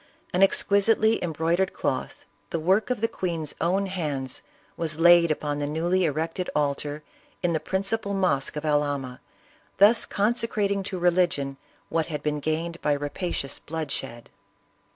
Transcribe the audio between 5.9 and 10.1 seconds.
erected altar in the principal mosque of Albania, thus